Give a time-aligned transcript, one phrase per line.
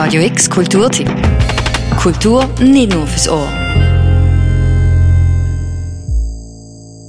[0.00, 1.10] Radio X Kulturtipp.
[1.96, 3.48] Kultur nicht nur fürs Ohr.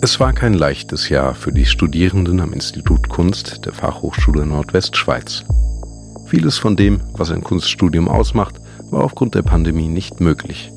[0.00, 5.44] Es war kein leichtes Jahr für die Studierenden am Institut Kunst der Fachhochschule Nordwestschweiz.
[6.28, 8.54] Vieles von dem, was ein Kunststudium ausmacht,
[8.90, 10.72] war aufgrund der Pandemie nicht möglich.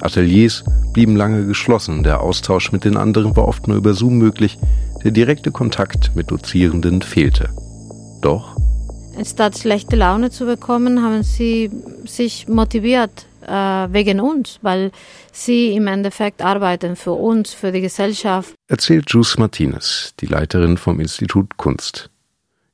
[0.00, 4.58] Ateliers blieben lange geschlossen, der Austausch mit den anderen war oft nur über Zoom möglich,
[5.04, 7.50] der direkte Kontakt mit Dozierenden fehlte.
[8.22, 8.57] Doch
[9.24, 11.70] Statt schlechte Laune zu bekommen, haben sie
[12.04, 14.92] sich motiviert äh, wegen uns, weil
[15.32, 18.54] sie im Endeffekt arbeiten für uns, für die Gesellschaft.
[18.68, 22.10] Erzählt Jus Martinez, die Leiterin vom Institut Kunst.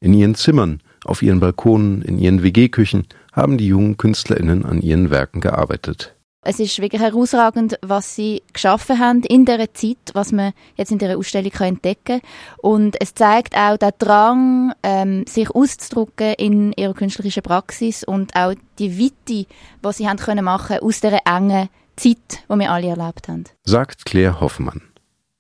[0.01, 5.11] In ihren Zimmern, auf ihren Balkonen, in ihren WG-Küchen haben die jungen KünstlerInnen an ihren
[5.11, 6.15] Werken gearbeitet.
[6.47, 10.99] Es ist wirklich herausragend, was sie geschaffen haben in der Zeit, was man jetzt in
[10.99, 12.31] der Ausstellung entdecken kann.
[12.59, 18.55] Und es zeigt auch den Drang, ähm, sich auszudrücken in ihrer künstlerischen Praxis und auch
[18.79, 19.47] die Weite,
[19.81, 23.45] was sie haben können machen aus der engen Zeit, die wir alle erlebt haben.
[23.65, 24.83] Sagt Claire Hoffmann.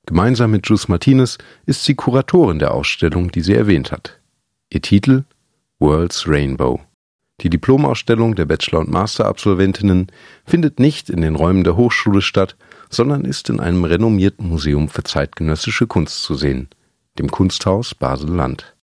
[0.06, 1.36] Gemeinsam mit Jus Martinez
[1.66, 4.20] ist sie Kuratorin der Ausstellung, die sie erwähnt hat.
[4.70, 5.24] Ihr Titel
[5.78, 6.80] World's Rainbow.
[7.44, 10.10] Die Diplomausstellung der Bachelor- und Masterabsolventinnen
[10.46, 12.56] findet nicht in den Räumen der Hochschule statt,
[12.88, 16.70] sondern ist in einem renommierten Museum für zeitgenössische Kunst zu sehen,
[17.18, 18.74] dem Kunsthaus Basel-Land.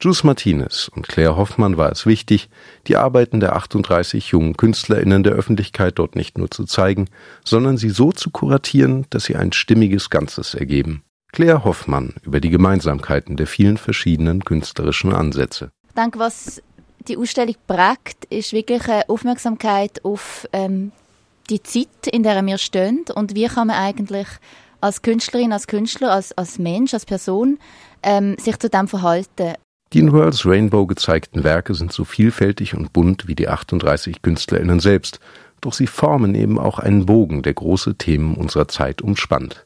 [0.00, 2.50] Jus Martinez und Claire Hoffmann war es wichtig,
[2.88, 7.06] die Arbeiten der 38 jungen KünstlerInnen der Öffentlichkeit dort nicht nur zu zeigen,
[7.44, 11.04] sondern sie so zu kuratieren, dass sie ein stimmiges Ganzes ergeben.
[11.30, 15.70] Claire Hoffmann über die Gemeinsamkeiten der vielen verschiedenen künstlerischen Ansätze.
[15.90, 16.62] Ich was
[17.08, 20.92] die Ausstellung prägt, ist wirklich eine Aufmerksamkeit auf ähm,
[21.48, 24.28] die Zeit, in der wir stehen und wie kann man eigentlich
[24.80, 27.58] als Künstlerin, als Künstler, als, als Mensch, als Person
[28.02, 29.54] ähm, sich zu dem verhalten.
[29.92, 34.78] Die in World's Rainbow gezeigten Werke sind so vielfältig und bunt wie die 38 KünstlerInnen
[34.78, 35.18] selbst,
[35.60, 39.64] doch sie formen eben auch einen Bogen, der große Themen unserer Zeit umspannt.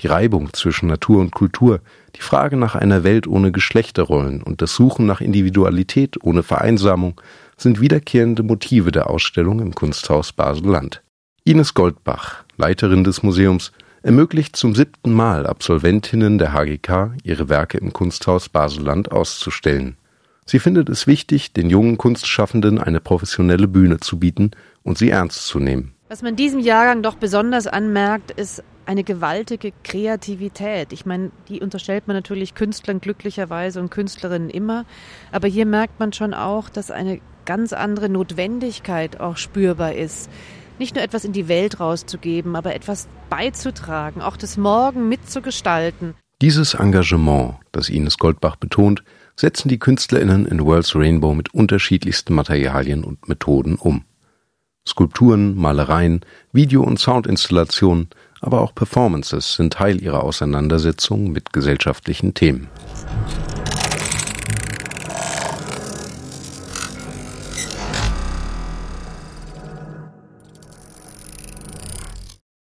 [0.00, 1.80] Die Reibung zwischen Natur und Kultur,
[2.16, 7.20] die Frage nach einer Welt ohne Geschlechterrollen und das Suchen nach Individualität ohne Vereinsamung
[7.56, 11.02] sind wiederkehrende Motive der Ausstellung im Kunsthaus Basel-Land.
[11.44, 13.72] Ines Goldbach, Leiterin des Museums,
[14.02, 19.96] ermöglicht zum siebten Mal Absolventinnen der HGK, ihre Werke im Kunsthaus Basel-Land auszustellen.
[20.44, 24.50] Sie findet es wichtig, den jungen Kunstschaffenden eine professionelle Bühne zu bieten
[24.82, 25.94] und sie ernst zu nehmen.
[26.08, 30.92] Was man diesem Jahrgang doch besonders anmerkt, ist eine gewaltige Kreativität.
[30.92, 34.84] Ich meine, die unterstellt man natürlich Künstlern glücklicherweise und Künstlerinnen immer.
[35.30, 40.30] Aber hier merkt man schon auch, dass eine ganz andere Notwendigkeit auch spürbar ist.
[40.78, 46.14] Nicht nur etwas in die Welt rauszugeben, aber etwas beizutragen, auch das Morgen mitzugestalten.
[46.40, 49.04] Dieses Engagement, das Ines Goldbach betont,
[49.36, 54.04] setzen die KünstlerInnen in World's Rainbow mit unterschiedlichsten Materialien und Methoden um.
[54.86, 56.22] Skulpturen, Malereien,
[56.52, 58.08] Video- und Soundinstallationen,
[58.42, 62.68] aber auch Performances sind Teil ihrer Auseinandersetzung mit gesellschaftlichen Themen.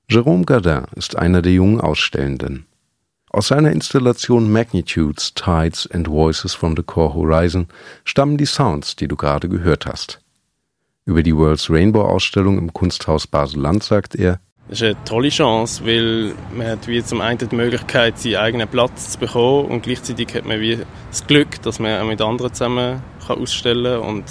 [0.09, 2.67] Jérôme Gardin ist einer der jungen Ausstellenden.
[3.29, 7.67] Aus seiner Installation Magnitudes, Tides and Voices from the Core Horizon
[8.03, 10.21] stammen die Sounds, die du gerade gehört hast.
[11.05, 15.85] Über die World's Rainbow Ausstellung im Kunsthaus Basel-Land sagt er, das ist eine tolle Chance,
[15.85, 20.33] weil man hat wie zum einen die Möglichkeit, seinen eigenen Platz zu bekommen und gleichzeitig
[20.33, 24.09] hat man wie das Glück, dass man auch mit anderen zusammen kann ausstellen kann.
[24.09, 24.23] Und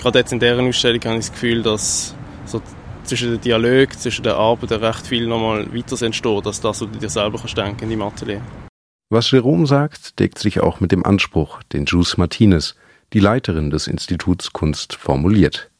[0.00, 2.14] gerade jetzt in dieser Ausstellung habe ich das Gefühl, dass
[2.46, 2.62] so
[3.02, 6.98] zwischen den Dialog, zwischen den Arbeiten recht viel nochmal weiter entsteht, als das, was du
[6.98, 8.40] dir selber kannst denken deinem Atelier.
[9.10, 12.76] Was Jerome sagt, deckt sich auch mit dem Anspruch, den Juice Martinez,
[13.14, 15.71] die Leiterin des Instituts Kunst, formuliert.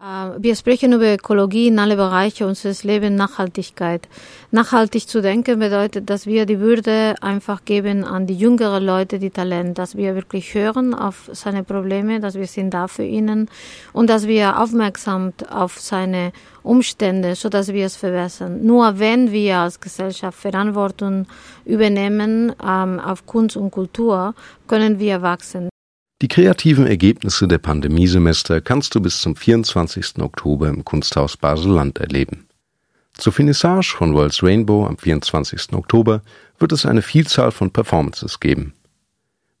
[0.00, 4.08] Äh, wir sprechen über Ökologie in alle Bereiche unseres Lebens, Nachhaltigkeit.
[4.50, 9.30] Nachhaltig zu denken bedeutet, dass wir die Würde einfach geben an die jüngeren Leute, die
[9.30, 13.48] Talent, dass wir wirklich hören auf seine Probleme, dass wir sind da für ihnen
[13.92, 16.32] und dass wir aufmerksam auf seine
[16.62, 18.64] Umstände, so dass wir es verbessern.
[18.64, 21.26] Nur wenn wir als Gesellschaft Verantwortung
[21.64, 24.34] übernehmen ähm, auf Kunst und Kultur,
[24.66, 25.69] können wir wachsen.
[26.22, 30.18] Die kreativen Ergebnisse der Pandemiesemester kannst du bis zum 24.
[30.18, 32.46] Oktober im Kunsthaus Basel-Land erleben.
[33.14, 35.72] Zur Finissage von World's Rainbow am 24.
[35.72, 36.20] Oktober
[36.58, 38.74] wird es eine Vielzahl von Performances geben.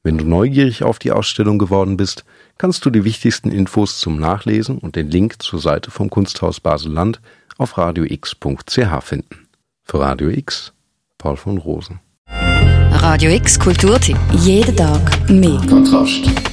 [0.02, 2.24] Wenn du neugierig auf die Ausstellung geworden bist,
[2.58, 7.22] kannst du die wichtigsten Infos zum Nachlesen und den Link zur Seite vom Kunsthaus Basel-Land
[7.56, 9.48] auf radiox.ch finden.
[9.84, 10.74] Für Radio X,
[11.16, 12.00] Paul von Rosen.
[12.28, 14.18] Radio X Kulturtipp.
[14.32, 15.60] Jeden Tag mehr.
[15.66, 16.49] Kontrast.